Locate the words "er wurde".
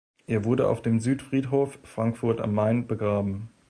0.25-0.67